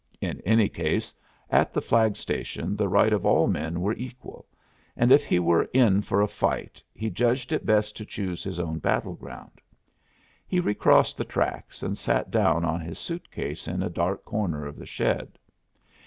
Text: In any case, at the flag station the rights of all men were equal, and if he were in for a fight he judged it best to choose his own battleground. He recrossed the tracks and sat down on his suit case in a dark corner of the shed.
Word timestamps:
In 0.19 0.41
any 0.47 0.67
case, 0.67 1.13
at 1.51 1.75
the 1.75 1.79
flag 1.81 2.15
station 2.15 2.75
the 2.75 2.89
rights 2.89 3.13
of 3.13 3.23
all 3.23 3.45
men 3.45 3.81
were 3.81 3.93
equal, 3.93 4.47
and 4.97 5.11
if 5.11 5.23
he 5.23 5.37
were 5.37 5.69
in 5.73 6.01
for 6.01 6.23
a 6.23 6.27
fight 6.27 6.83
he 6.91 7.11
judged 7.11 7.53
it 7.53 7.67
best 7.67 7.95
to 7.97 8.03
choose 8.05 8.43
his 8.43 8.59
own 8.59 8.79
battleground. 8.79 9.61
He 10.47 10.59
recrossed 10.59 11.17
the 11.17 11.23
tracks 11.23 11.83
and 11.83 11.95
sat 11.95 12.31
down 12.31 12.65
on 12.65 12.81
his 12.81 12.97
suit 12.97 13.29
case 13.29 13.67
in 13.67 13.83
a 13.83 13.91
dark 13.91 14.25
corner 14.25 14.65
of 14.65 14.75
the 14.75 14.87
shed. 14.87 15.37